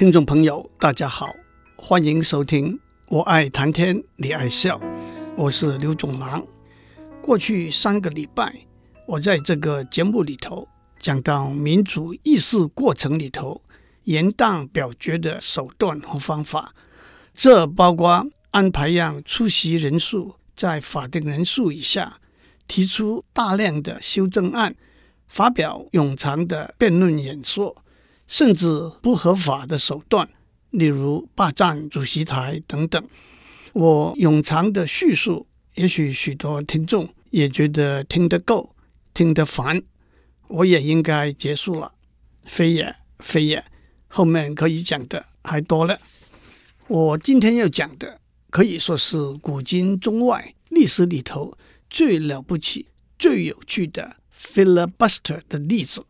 [0.00, 1.36] 听众朋友，大家好，
[1.76, 2.72] 欢迎收听
[3.08, 4.78] 《我爱谈天，你爱笑》，
[5.36, 6.42] 我是刘总郎。
[7.20, 8.50] 过去三个礼拜，
[9.06, 10.66] 我在这个节目里头
[10.98, 13.60] 讲到民主议事过程里头
[14.04, 16.74] 延宕表决的手段和方法，
[17.34, 22.16] 这包括安排让出席人数在法定人数以下，
[22.66, 24.74] 提出大量的修正案，
[25.28, 27.76] 发表冗长的辩论演说。
[28.30, 30.30] 甚至不合法的手段，
[30.70, 33.04] 例如霸占主席台等等。
[33.72, 38.76] 我冗长的叙述，也许许多听众也觉得听得够，
[39.12, 39.82] 听得烦。
[40.46, 41.92] 我也应该结束了。
[42.44, 43.64] 非也，非也，
[44.06, 45.98] 后面可以讲的还多了。
[46.86, 48.20] 我今天要讲的，
[48.50, 51.58] 可以说是古今中外历史里头
[51.88, 52.86] 最了不起、
[53.18, 56.04] 最有趣的 filibuster 的例子。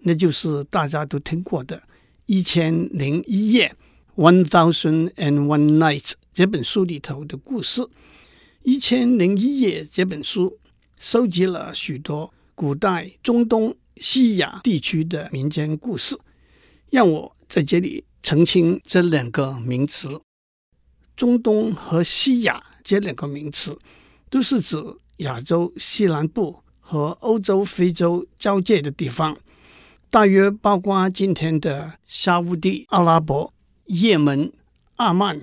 [0.00, 1.76] 那就是大家都听过的
[2.26, 3.74] 《一千零一夜》
[4.22, 7.82] （One Thousand and One Nights） 这本书里头的故事。
[8.62, 10.58] 《一千零一夜》这本书
[10.98, 16.18] 收集了许多古代中东西亚地区的民间故事。
[16.90, 20.20] 让我在这里澄清这两个名词：
[21.16, 23.78] 中东和西亚这两个名词，
[24.30, 24.76] 都是指
[25.18, 29.36] 亚洲西南部和欧洲、非洲交界的地方。
[30.10, 33.52] 大约包括今天的沙乌地阿拉伯、
[33.84, 34.50] 也门、
[34.96, 35.42] 阿曼、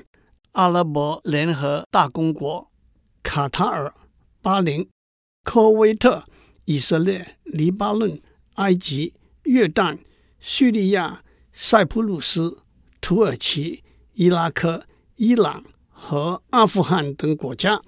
[0.53, 2.71] 阿拉伯联合大公国、
[3.21, 3.93] 卡塔尔、
[4.41, 4.89] 巴林、
[5.43, 6.23] 科威特、
[6.66, 8.19] 以色列、黎巴嫩、
[8.55, 9.99] 埃及、约旦、
[10.39, 12.58] 叙利亚、塞浦路斯、
[12.99, 17.80] 土耳其、伊拉克、伊朗和阿富汗等国家。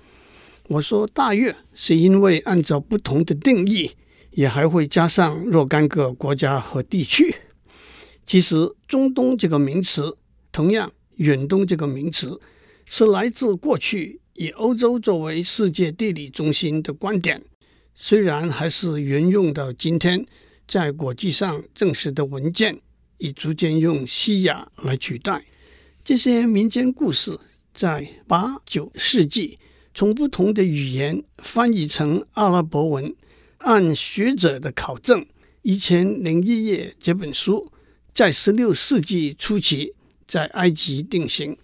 [0.67, 3.95] 我说大约是因为按照不同的定义。
[4.38, 7.35] 也还会加上若干个国家和地区。
[8.23, 10.16] 其实，中东这个名词，
[10.52, 12.39] 同样远东这个名词，
[12.85, 17.43] 是来自过去以欧洲作为世界地理中心的观点。
[17.95, 20.23] 虽然还是沿用到今天，
[20.67, 22.80] 在国际上正式的文件
[23.17, 25.43] 已逐渐用西亚来取代。
[26.05, 27.39] 这些民间故事
[27.73, 29.58] 在八九世纪
[29.95, 33.15] 从不同的语言翻译成阿拉伯文。
[33.60, 35.22] 按学者的考证，
[35.62, 37.68] 《一千零一夜》这本书
[38.14, 39.94] 在十六世纪初期
[40.26, 41.58] 在埃及定型，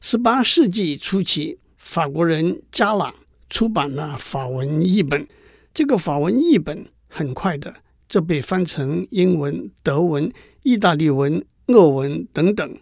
[0.00, 3.14] 十八世纪初期法国人加朗
[3.50, 5.26] 出版了法文译本。
[5.74, 7.74] 这个法文译本很快的
[8.08, 10.32] 就被翻成英文、德文、
[10.62, 12.78] 意大利文、俄文等等，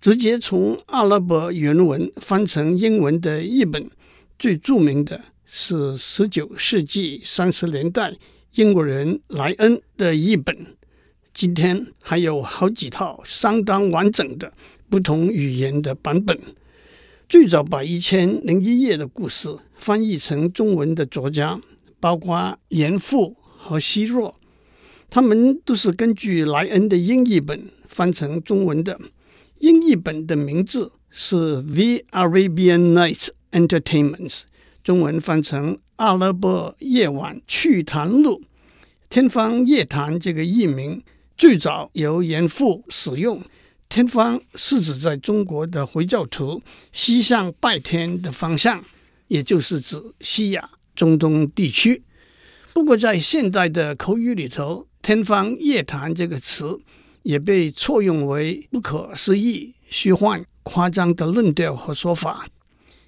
[0.00, 3.90] 直接从阿拉伯原文翻成英文的译本，
[4.38, 5.22] 最著名的。
[5.48, 8.12] 是十九世纪三十年代
[8.56, 10.76] 英国人莱恩的译本。
[11.32, 14.52] 今天还有好几套相当完整的
[14.88, 16.36] 不同语言的版本。
[17.28, 21.60] 最早把《一千零一夜》的故事翻译成中文的作家，
[22.00, 24.34] 包括严复和希若，
[25.08, 29.00] 他们都是根据莱恩的英译本翻成中文的。
[29.60, 34.40] 英译本的名字是《The Arabian Nights Entertainments》。
[34.86, 38.40] 中文翻成《阿拉伯夜晚趣谈录》，
[39.10, 41.02] 天方夜谭这个译名
[41.36, 43.42] 最早由严复使用。
[43.88, 48.80] 天方是指在中国的回教徒西向拜天的方向，
[49.26, 52.04] 也就是指西亚、中东地区。
[52.72, 56.78] 不过，在现代的口语里头，“天方夜谭”这个词
[57.24, 62.46] 也被错用为不可思议、虚幻、夸张的论调和说法。《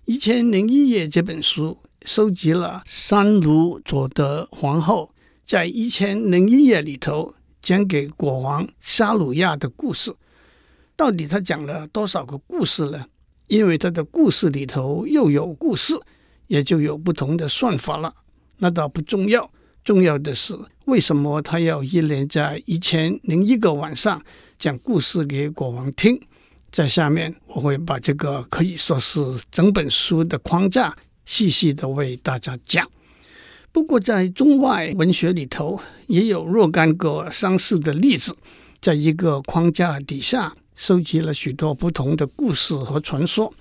[0.08, 1.76] 一千零一夜》这本书
[2.06, 5.12] 收集了三卢佐德皇后
[5.44, 10.10] 在《一千零一夜》里头讲给国王沙鲁亚的故事。
[10.96, 13.04] 到底他讲了多少个故事呢？
[13.48, 15.92] 因为他的故事里头又有故事，
[16.46, 18.14] 也就有不同的算法了。
[18.56, 19.50] 那倒不重要，
[19.84, 24.24] 重要的是为什么他要一连在一千零一个晚上
[24.58, 26.18] 讲故事给国王听。
[26.70, 29.20] 在下面，我会把这个可以说是
[29.50, 30.94] 整本书的框架，
[31.24, 32.86] 细细的为大家讲。
[33.72, 38.36] 不过，在中外文学里头，也有若干个相似的例子，
[38.80, 43.52] 在一个框架底下，收集了许多不同的故事和传说。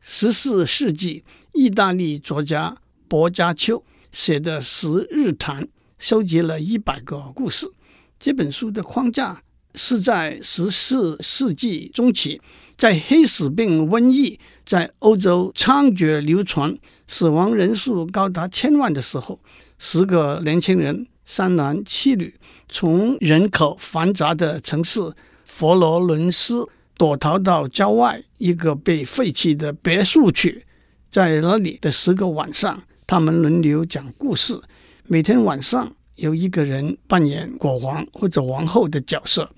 [0.00, 2.76] 十四世纪，意大利作家
[3.08, 3.82] 薄伽丘
[4.12, 5.62] 写的《十日谈》，
[5.98, 7.70] 收集了一百个故事。
[8.18, 9.42] 这本书的框架。
[9.74, 12.40] 是在十四世纪中期，
[12.76, 16.76] 在黑死病瘟疫在欧洲猖獗流传、
[17.06, 19.38] 死亡人数高达千万的时候，
[19.78, 22.34] 十个年轻人三男七女
[22.68, 25.00] 从人口繁杂的城市
[25.44, 30.64] 佛罗伦斯躲逃到郊外一个被废弃的别墅去，
[31.10, 34.60] 在那里的十个晚上，他们轮流讲故事。
[35.08, 39.50] 每天晚上由一个人扮演国王或者王后的角色，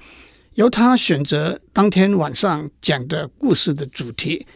[0.54, 4.46] 由他选择当天晚上讲的故事的主题，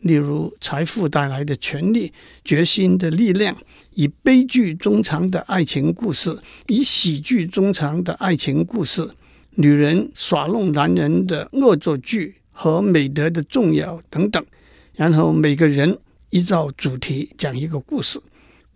[0.00, 2.12] 例如财富带来的权力、
[2.44, 3.56] 决心的力量，
[3.94, 9.10] 以悲剧中长的爱情故事，以喜剧中长的爱情故事。
[9.56, 14.44] 女人耍弄男人的恶作剧和美德的重要等等，
[14.94, 15.98] 然后每个人
[16.30, 18.20] 依照主题讲一个故事。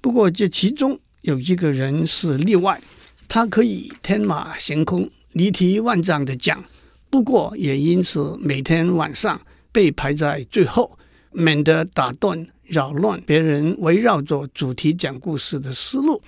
[0.01, 2.81] 不过这其中有一个人是例外，
[3.29, 6.65] 他可以天马行空、离题万丈地讲，
[7.09, 9.41] 不过也因此每天晚上
[9.73, 10.99] 被排在最后，
[11.33, 16.23] 免得打断、扰乱别人围绕着主题讲故事的思路。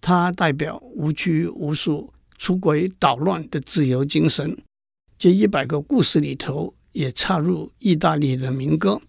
[0.00, 2.12] 他代表无拘无束。
[2.40, 4.56] 出轨捣乱的自由精神，
[5.18, 9.02] 这一百个故事里头也插入意大利的民歌。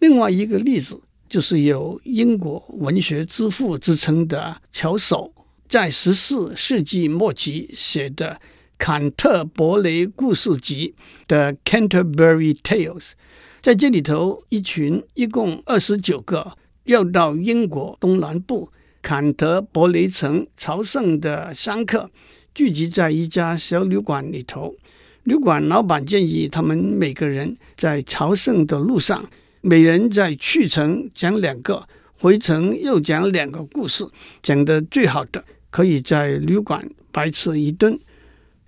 [0.00, 5.30] 另外一个例子就是有英国文学之父之称的乔叟，
[5.68, 8.34] 在十四世纪末期写的
[8.78, 10.94] 《坎特伯雷故事集》
[11.28, 12.98] 的《Canterbury Tales》，
[13.60, 18.68] 在这里头，一群一共二十九个要到英国东南部
[19.00, 22.10] 坎特伯雷城朝圣的香客。
[22.54, 24.76] 聚集在一家小旅馆里头，
[25.24, 29.28] 旅馆老板建议他们每个人在朝圣的路上，
[29.66, 31.88] 每人在去程讲两个，
[32.18, 34.06] 回程又讲两个故事，
[34.42, 37.98] 讲得最好的可以在旅馆白吃一顿。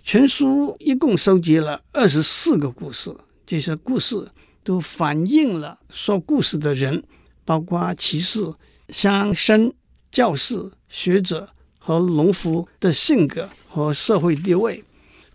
[0.03, 3.15] 全书一共收集了二十四个故事，
[3.45, 4.27] 这些故事
[4.63, 7.03] 都反映了说故事的人，
[7.45, 8.51] 包括骑士、
[8.89, 9.71] 乡绅、
[10.09, 11.47] 教士、学者。
[11.79, 14.83] 和农夫的性格和社会地位，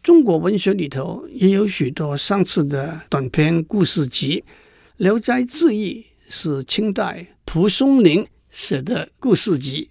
[0.03, 4.45] 中国文学里头也有许多上次的短篇故事集。
[4.97, 9.91] 《聊斋志异》是清代蒲松龄写的故事集，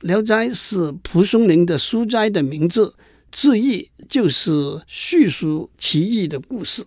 [0.06, 2.94] 《聊斋》是蒲松龄的书斋的名字，
[3.30, 6.82] 志异就是叙述奇异的故事。《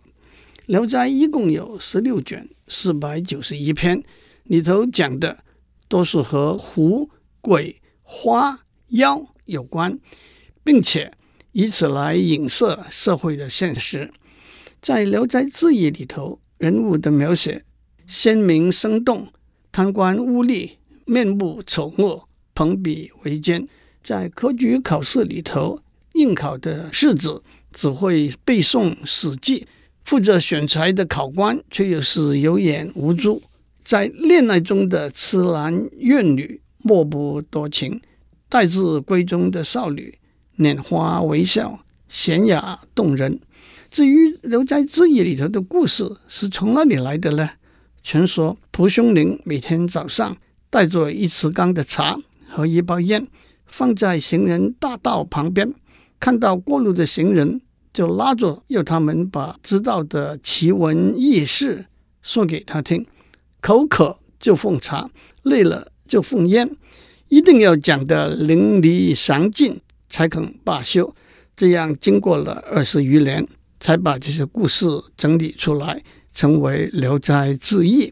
[0.68, 4.04] 聊斋》一共有十六卷，四百九十一篇，
[4.44, 5.44] 里头讲的
[5.88, 7.10] 都是和狐、
[7.42, 8.60] 鬼、花。
[8.94, 10.00] 妖有关，
[10.64, 11.14] 并且
[11.52, 14.12] 以此来影射社会的现实。
[14.82, 17.64] 在《聊斋志异》里头，人物的描写
[18.06, 19.30] 鲜明生动，
[19.72, 20.72] 贪官污吏
[21.06, 23.66] 面目丑恶，朋比为奸。
[24.04, 25.82] 在科举考试里头，
[26.14, 27.42] 应考的士子
[27.72, 29.62] 只会背诵《史记》，
[30.04, 33.42] 负责选材的考官却又是有眼无珠。
[33.82, 38.02] 在恋爱中的痴男怨女，默不多情。
[38.50, 40.18] 待字闺中的少女，
[40.58, 41.80] 拈花微笑，
[42.12, 43.40] 娴雅动人。
[43.90, 47.50] 至于《聊斋志异》里头的故事是从哪里来的呢？
[48.04, 50.38] 传说蒲松龄每天早上
[50.70, 52.16] 带着一匙缸的茶
[52.48, 53.28] 和一包烟，
[53.66, 55.74] 放在行人大道旁边，
[56.20, 61.88] 看到过路的行人，就拉着要他们把知道的奇闻异事
[62.22, 63.06] 说给他听。
[63.60, 65.10] 口渴就奉茶，
[65.42, 66.70] 累了就奉烟。
[67.30, 71.16] 一定要讲得淋漓详尽，才肯罢休。
[71.56, 73.46] 这样经过了二十余年，
[73.80, 74.86] 才把这些故事
[75.18, 78.08] 整理出来，成为《聊斋志异》。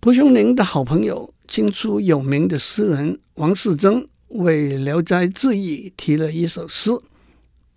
[0.00, 6.90] 蒲松龄的好朋友、清初有名的诗人王世贞为《聊斋志异》题了一首诗：“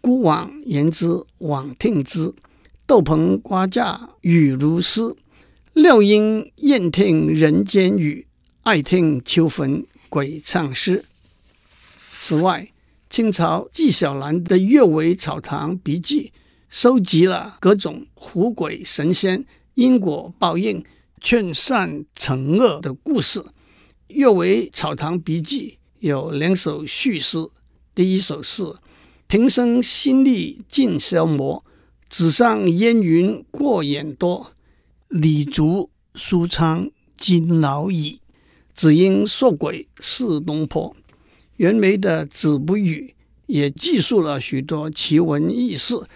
[0.01, 1.08] 孤往言之
[1.39, 2.34] 罔听之，
[2.86, 5.16] 豆棚瓜架雨如丝。
[5.74, 8.28] 料应厌听人间语，
[8.63, 11.06] 爱听秋坟。”鬼唱诗。
[12.20, 12.72] 此外，
[13.12, 16.32] 清朝纪晓岚的《阅微草堂笔记》
[16.70, 20.86] 收集了各种狐鬼神仙、因果报应、
[21.20, 23.40] 劝善惩恶的故事。
[24.08, 27.40] 《阅微草堂笔记》有两首序诗，
[27.96, 28.76] 第一首是
[29.26, 31.66] “平生心力尽消磨，
[32.08, 34.52] 纸上烟云过眼多。
[35.08, 38.22] 理竹书苍今老矣。”
[38.76, 40.96] 只因说鬼是东坡，
[41.58, 43.16] 袁枚的《子不语》
[43.48, 45.96] 也记述了许多奇闻异事。《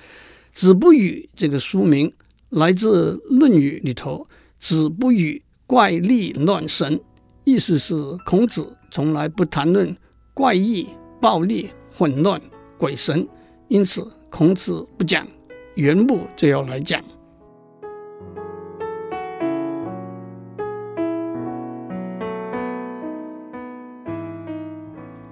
[0.53, 2.13] 子不语》这个书名
[2.49, 4.27] 来自《论语》里头
[4.61, 7.01] ，“子不语怪力乱神”，
[7.43, 9.97] 意思是孔子从来不谈论
[10.31, 10.87] 怪异、
[11.19, 12.39] 暴力、混乱、
[12.77, 13.27] 鬼神，
[13.67, 15.27] 因此孔子不讲，
[15.73, 17.03] 袁牧就要来讲。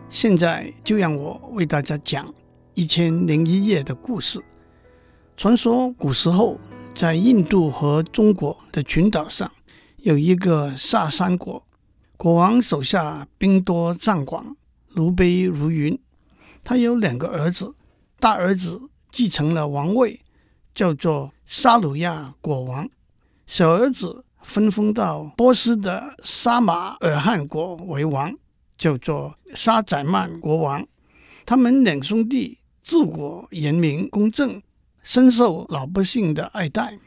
[0.09, 2.25] 现在就让我为大家讲
[2.73, 4.41] 《一千零一夜》的故事。
[5.41, 6.59] 传说古时候
[6.93, 9.51] 在印度和中国的群岛上，
[9.97, 11.65] 有一个萨珊国，
[12.15, 14.55] 国王手下兵多将广，
[14.89, 15.99] 如飞如云。
[16.63, 17.73] 他有两个儿子，
[18.19, 18.79] 大儿子
[19.11, 20.21] 继承了王位，
[20.75, 22.85] 叫做沙鲁亚国王；
[23.47, 28.31] 小儿子分封到波斯的沙马尔罕国为王，
[28.77, 30.85] 叫做沙宰曼国王。
[31.47, 34.61] 他们两兄弟治国严明公正，
[35.03, 36.97] 深受老百姓的爱戴。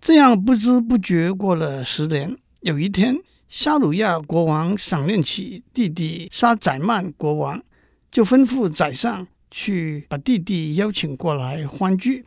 [0.00, 2.36] 这样不知不觉过了十年。
[2.62, 3.16] 有一天，
[3.48, 7.62] 沙鲁亚国王想念起弟弟沙宰曼国王，
[8.10, 12.24] 就吩咐宰相去把弟弟邀请过来欢聚。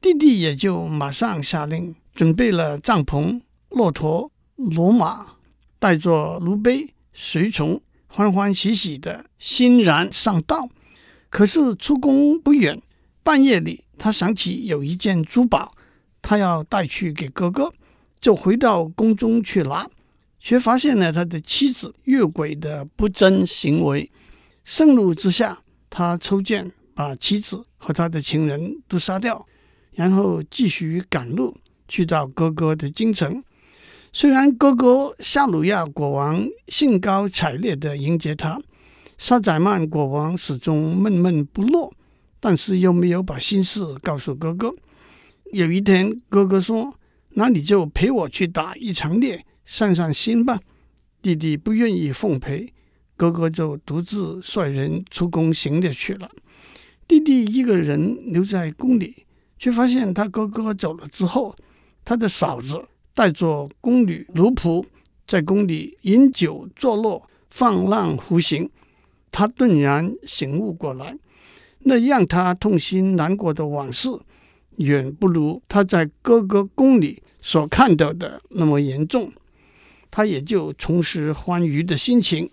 [0.00, 5.26] 弟弟也就马上下令，准备了帐篷、骆驼、骡马，
[5.78, 10.68] 带着卢杯随从，欢欢喜喜的欣然上道。
[11.28, 12.80] 可是出宫不远，
[13.22, 15.72] 半夜里他想起有一件珠宝，
[16.22, 17.72] 他要带去给哥哥，
[18.20, 19.88] 就回到宫中去拿，
[20.38, 24.10] 却发现了他的妻子越轨的不贞行为。
[24.64, 29.46] 盛怒之下，他抽剑把妻子和他的情人都杀掉，
[29.92, 31.56] 然后继续赶路
[31.88, 33.42] 去到哥哥的京城。
[34.12, 38.60] 虽然哥哥夏鲁亚国王兴高采烈地迎接他。
[39.18, 41.90] 沙宰曼国王始终闷闷不乐，
[42.46, 44.72] 但是又没有把心事告诉哥哥。
[45.50, 46.94] 有一天，哥哥说
[47.34, 50.60] ：“那你就陪我去打一场猎，散散心吧。”
[51.20, 52.72] 弟弟不愿意奉陪，
[53.16, 56.30] 哥哥就独自率人出宫行猎去了。
[57.08, 59.26] 弟弟一个人留在宫里，
[59.58, 61.56] 却发现他哥哥走了之后，
[62.04, 62.80] 他的嫂子
[63.12, 64.84] 带着宫女奴仆
[65.26, 68.70] 在宫里饮酒作乐，放浪胡行。
[69.32, 71.18] 他顿然醒悟过来，
[71.88, 74.08] 那让他痛心难过的往事，
[74.78, 79.32] 远不如他在哥哥宫里所看到的那么严重。
[80.10, 82.50] 他也就重拾欢愉的心情，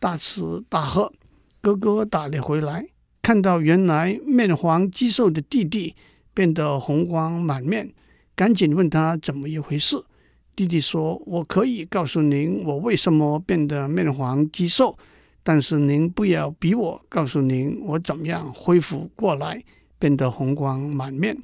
[0.00, 1.12] 大吃大喝。
[1.60, 2.88] 哥哥打猎回来，
[3.20, 5.94] 看到原来面黄肌瘦的弟弟
[6.32, 7.92] 变得红光满面，
[8.34, 10.02] 赶紧问他怎么一回事。
[10.56, 14.96] 弟弟说：“我可以告诉您，我为什么变得面黄肌瘦。”
[15.44, 19.60] 但是您不要逼我告诉您我怎么样恢复过来，
[19.98, 21.36] 变得红光满面。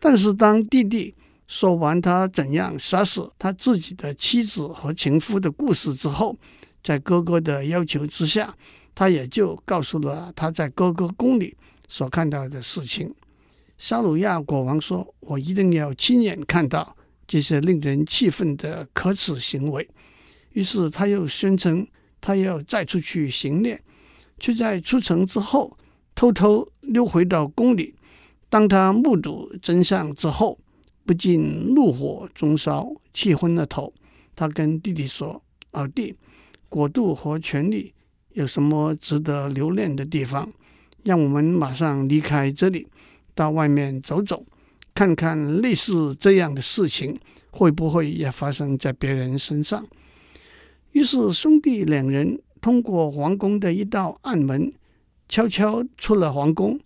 [0.00, 1.14] 但是当弟弟
[1.46, 6.36] 说完他怎样杀死他自己的妻子和情夫的故事之后，
[6.82, 8.52] 在哥哥的要求之下，
[8.92, 13.14] 他也就告诉了他在哥哥宫里所看到的事情。
[13.76, 19.88] 沙鲁亚国王说：“我一定要亲眼看到这些令人气愤的可耻行为。”
[20.54, 21.86] 于是他又宣称。
[22.28, 23.80] 他要再出去行猎，
[24.38, 25.74] 却在出城之后
[26.14, 27.94] 偷偷溜回到宫里。
[28.50, 30.58] 当他目睹真相之后，
[31.06, 33.90] 不禁怒火中烧，气昏了头。
[34.36, 35.42] 他跟弟弟说
[35.72, 36.14] ：“老弟，
[36.68, 37.94] 国度和权力
[38.34, 40.52] 有什么值得留恋的地方？
[41.04, 42.86] 让我们马上离开这里，
[43.34, 44.44] 到外面走走，
[44.92, 47.18] 看看类似这样的事情
[47.52, 49.82] 会不会也发生在别人身上。”
[50.92, 54.72] 于是兄弟两人通过皇宫的一道暗门，
[55.28, 56.80] 悄悄出了皇宫，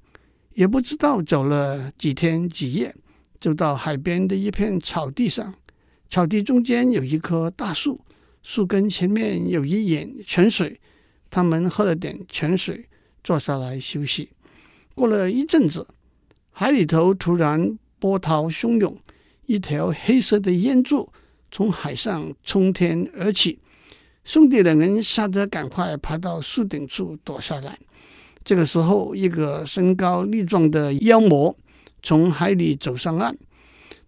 [0.55, 2.95] 也不知道走了几天几夜，
[3.39, 5.55] 走到海边的一片草地上。
[6.11, 8.01] 草地中间有一棵大树，
[8.43, 10.79] 树根前面有一眼泉水。
[11.31, 12.85] 他们喝了点泉水，
[13.25, 14.29] 坐下来休息。
[14.95, 15.87] 过了一阵子，
[16.51, 18.95] 海里头突然波涛汹涌，
[19.47, 21.11] 一条黑色的烟柱
[21.51, 23.59] 从海上冲天而起。
[24.25, 27.79] 兄弟两人吓得赶快爬到树顶处躲下来。
[28.45, 31.57] 这个时候，一个身高力壮的妖魔
[32.03, 33.37] 从海里走上岸，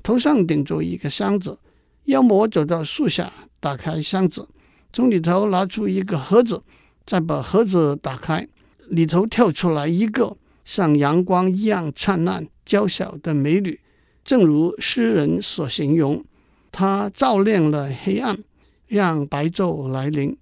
[0.02, 1.58] 头上顶着一个箱子。
[2.04, 4.48] 妖魔走到树下，打开箱子，
[4.92, 6.62] 从里头拿出一个盒子，
[7.06, 8.46] 再把盒子打开，
[8.88, 13.80] 里头跳出来一个像阳光一样灿烂、娇小的美女。
[14.22, 16.24] 正如诗人所形容，
[16.70, 18.38] 她照亮了黑暗。
[18.86, 20.36] 让白昼来临，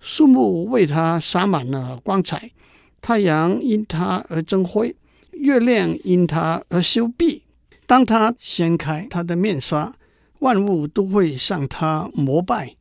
[0.00, 2.50] 树木为他洒满了光彩，
[3.00, 4.94] 太阳因他而增辉，
[5.32, 7.42] 月亮因他而羞闭。
[7.86, 9.94] 当他掀开他的面纱，
[10.40, 12.76] 万物都会向他膜拜。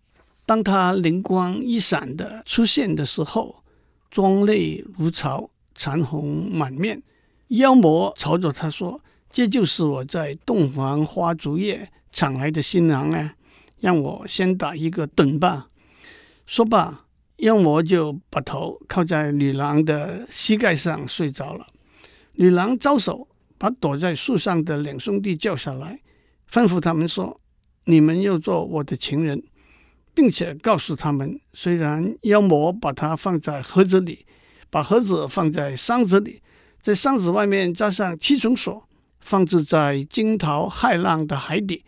[0.46, 3.64] 当他灵光一闪的出现的时候，
[4.10, 7.02] 妆泪如潮，残红满面。
[7.50, 13.34] 妖魔朝着他说：“这就是我在洞房花烛夜抢来的新郎啊！”
[13.80, 15.70] 让我先打一个盹吧。
[16.46, 17.06] 说罢，
[17.38, 21.68] 妖魔就把头靠在女郎的膝盖上睡着了。
[22.34, 26.00] 女郎招手把躲在树上的两兄弟叫下来，
[26.52, 27.42] 吩咐他们说
[27.86, 29.44] ：“你们要做我的情人，
[30.14, 34.26] 并且告诉他们，虽然妖魔把它放在盒子里，
[34.70, 36.42] 把盒子放在箱子里，
[36.82, 38.88] 在箱子外面加上七重锁，
[39.20, 41.84] 放置在惊涛骇浪的海底，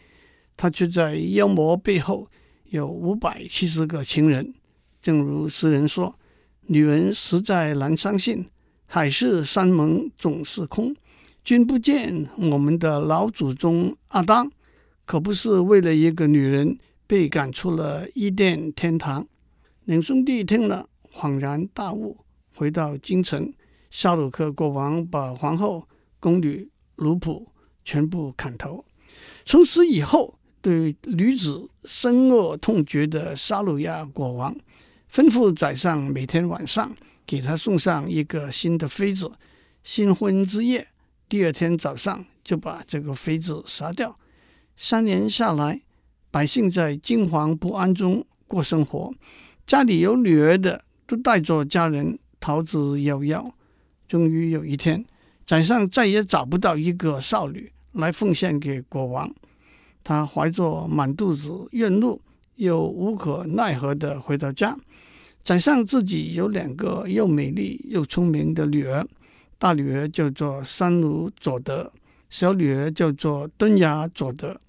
[0.60, 2.28] 他却在妖魔背后
[2.66, 4.54] 有五百七十个情人。
[5.02, 6.14] 正如诗人说
[6.68, 8.46] ：‘女人实在难相信，
[8.86, 10.94] 海誓山盟总是空。’
[11.46, 14.52] 君不见我们的老祖宗阿当，
[15.06, 19.26] 可不是为了一个女人被赶出了伊甸天堂。”
[19.86, 22.18] 两兄弟听了，恍然大悟，
[22.54, 23.54] 回到京城。
[23.90, 25.88] 沙鲁克国王把皇后、
[26.20, 27.46] 宫女、奴仆
[27.86, 28.84] 全部砍头。
[29.46, 34.56] 从此以后，对女子深恶痛绝的沙鲁亚国王，
[35.12, 39.32] 吩咐宰相每天晚上给他送上一个新的妃子。
[39.84, 40.88] 新婚之夜，
[41.28, 44.18] 第二天早上就把这个妃子杀掉。
[44.76, 45.82] 三年下来，
[46.30, 49.14] 百姓在惊惶不安中过生活。
[49.66, 53.52] 家里有女儿的都带着家人逃之夭夭。
[54.08, 55.06] 终于有一天，
[55.46, 59.34] 宰相再也找不到一个少女来奉献给国王，
[60.04, 62.22] 他怀着满肚子怨怒，
[62.56, 64.78] 又无可奈何地回到家。
[65.44, 69.08] 宰相自己有两个又美丽又聪明的女儿，
[69.58, 71.92] 大女儿叫做三奴佐德，
[72.30, 74.60] 小女儿叫做敦雅佐德。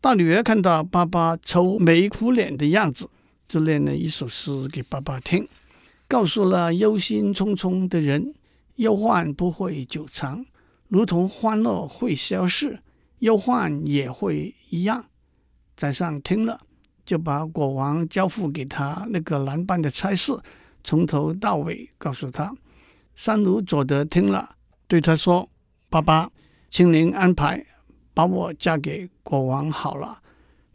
[0.00, 3.08] 大女儿看到爸爸愁眉苦脸的样子，
[3.46, 5.46] 就念了一首诗给爸爸听。
[6.08, 8.34] 告诉了忧心忡忡的人，
[8.76, 10.46] 忧患不会久长，
[10.88, 12.78] 如同欢乐会消逝，
[13.20, 15.04] 忧患也会一样。
[15.76, 16.60] 宰相听了，
[17.04, 20.32] 就把国王交付给他那个难办的差事，
[20.82, 22.54] 从头到尾告诉他。
[23.14, 24.56] 三奴佐德听了，
[24.86, 25.48] 对他说
[25.88, 26.30] ：“爸爸，
[26.70, 27.64] 请您安排
[28.12, 30.20] 把我嫁给国王好了。”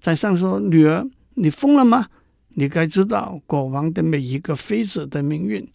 [0.01, 2.08] 宰相说：“女儿，你疯了吗？”
[2.54, 5.65] 你该知道国王的每一个妃子的命运。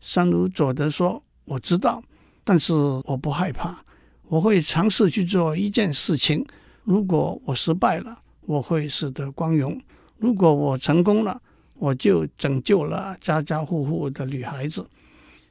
[0.00, 2.02] 三奴佐德说：“我知道，
[2.42, 3.83] 但是我不害怕。
[4.28, 6.44] 我会尝试去做一件事情。
[6.84, 9.72] 如果我失败了，我会死得光荣；
[10.18, 11.40] 如果我成功了，
[11.74, 14.86] 我就拯救了家家户户的女孩子。”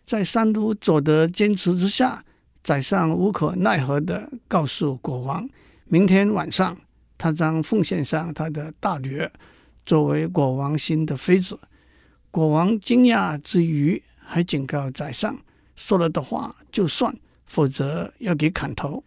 [0.06, 2.24] 在三都佐德坚持之下，
[2.62, 5.48] 宰相无可奈何地告诉国王
[5.88, 6.78] ：“明天晚上，
[7.18, 9.32] 他将奉献上他的大女儿。”
[9.86, 11.58] 作为国王新的妃子，
[12.32, 15.38] 国王惊讶之余，还警告宰相：
[15.76, 19.04] 说了的话就算，否则要给砍头。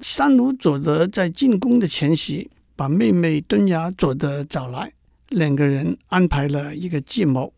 [0.00, 4.92] 三鲁佐德在进宫的前夕，把妹妹敦雅佐德找来，
[5.28, 7.52] 两个人安排了一个计谋。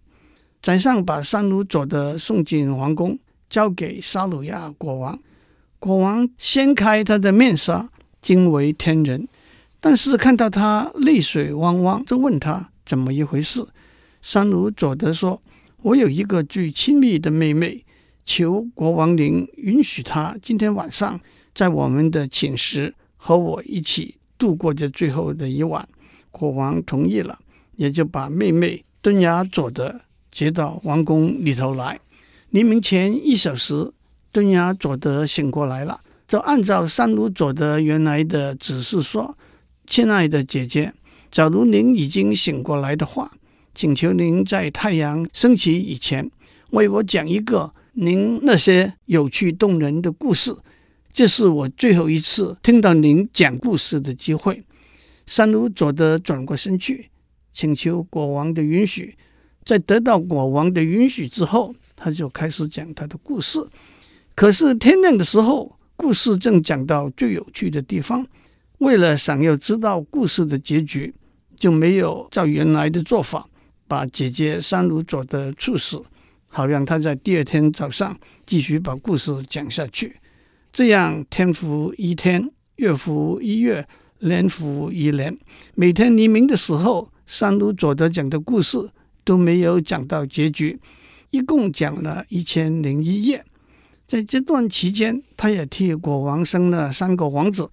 [0.62, 3.18] 宰相把三鲁佐德送进皇宫，
[3.48, 5.18] 交给沙鲁亚国王。
[5.78, 7.88] 国王掀开他的面纱，
[8.20, 9.26] 惊为天人。
[9.80, 13.66] 但是看到他泪水汪汪，就问他怎么一回事。
[14.20, 15.42] 三鲁佐德说
[15.80, 17.82] ：“我有一个最亲密的妹妹，
[18.24, 21.20] 求国王您允许他今天晚上
[21.54, 25.86] 在我们的寝室和我一起度过这最后的一晚。”
[26.30, 27.38] 国王同意了，
[27.76, 31.98] 也就把妹妹敦雅佐德接到王宫里头来。
[32.50, 33.90] 黎明前一小时，
[34.30, 39.36] 敦雅佐德醒过来了，就按照三卢佐德原来的指示说。
[39.88, 40.92] 亲爱的姐姐，
[41.32, 43.32] 假如您已经醒过来的话，
[43.74, 46.30] 请求您在太阳升起以前
[46.70, 50.54] 为我讲一个您那些有趣动人的故事。
[51.12, 54.62] 这是我最后一次听到您讲故事的机会。
[55.26, 57.10] 三奴佐德转过身去，
[57.52, 59.16] 请求国王的允许。
[59.64, 63.64] 在得到国王的允许之后，他就开始讲他的故事。
[64.34, 68.26] 可是天亮的时候，故事正讲到最有趣的地方。
[68.78, 71.12] 为了想要知道故事的结局，
[71.56, 73.46] 就没有照原来的做法，
[73.86, 76.02] 把姐姐三奴佐德处死，
[76.52, 80.16] 好让他在第二天早上继续把故事讲下去。
[80.72, 83.86] 这样天复一天，月复一月，
[84.18, 85.38] 年复一年。
[85.74, 88.90] 每天黎明的时候，三奴佐德讲的故事
[89.24, 90.78] 都没有讲到结局，
[91.30, 93.44] 一共讲了一千零一夜。
[94.08, 97.70] 在这段期间，他也替国王生了三个王子。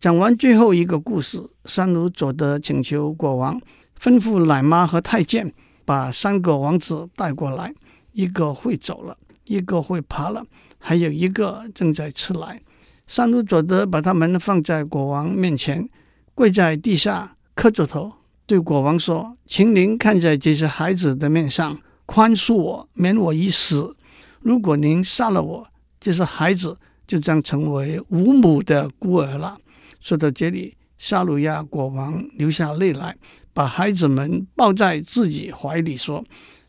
[0.00, 3.60] 讲完最后一个故事，三奴佐德请求国王
[4.00, 5.52] 吩咐奶妈和太监
[5.84, 7.74] 把三个王子带过来，
[8.14, 10.42] 一个会走了，一个会爬了，
[10.78, 12.62] 还有一个正在吃奶。
[13.06, 15.88] 三奴佐德把他们放在国王面前，
[16.34, 18.12] 跪在地下磕着头，
[18.46, 23.94] 对国王说：“请您看在这些孩子的面上，宽恕我，免我一死。
[24.40, 25.66] 如果您杀了我，
[26.00, 29.58] 这些孩子就将成为无母的孤儿了。”
[30.00, 33.16] 说到这里，沙鲁亚国王流下泪来，
[33.52, 36.24] 把孩子们抱在自己怀里，说：“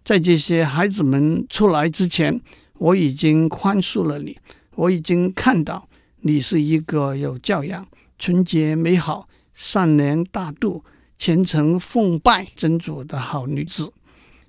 [0.06, 2.40] 在这些孩子们出来之前，
[2.78, 4.38] 我已经宽恕了你。
[4.76, 5.90] 我已经看到
[6.22, 7.86] 你是一个有教养、
[8.18, 10.86] 纯洁美好、善良大度、
[11.18, 13.92] 虔诚奉拜真主的好女子。”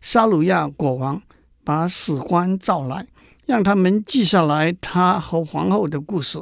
[0.00, 1.20] 沙鲁亚国王
[1.64, 3.08] 把史官召来。
[3.46, 6.36] 让他们记下来他和皇后的故事，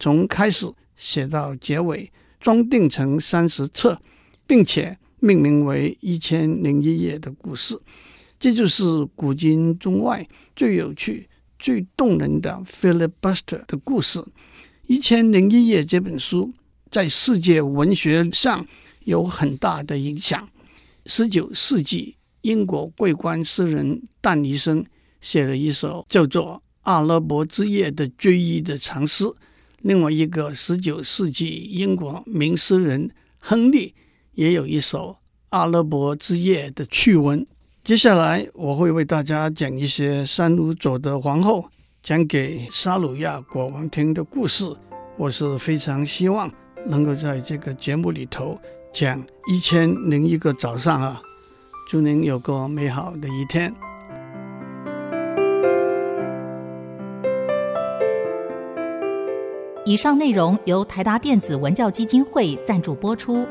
[0.00, 4.02] 从开始写到结尾，装订成三十册，
[4.44, 7.80] 并且命名为《一千零一夜》的故事。
[8.38, 14.20] 这就是古今中外最有趣、最动人的 filibuster 的故事。
[14.86, 16.52] 《一千零一夜》这本书
[16.90, 18.66] 在世界文学上
[19.04, 20.48] 有很大的影响。
[21.06, 24.84] 十九世纪，英国桂冠诗人但尼生。
[25.20, 26.44] 写了一首叫做
[26.82, 29.24] 《阿拉伯之夜》的追忆的长诗。
[29.80, 33.92] 另外一个十九世纪英国名诗人亨利
[34.34, 35.10] 也有一首
[35.48, 37.44] 《阿拉伯之夜》的趣闻。
[37.88, 41.64] 接下来我会为大家讲一些三鲁佐的皇后
[42.02, 44.66] 讲给沙鲁亚国王听的故事。
[45.16, 46.52] 我是非常希望
[46.84, 48.60] 能够在这个节目里头
[48.92, 49.18] 讲
[49.50, 51.22] 一千零一个早上啊！
[51.88, 53.74] 祝您有个美好的一天。
[59.86, 63.48] 以上内容由台达电子文教基金会赞助播出。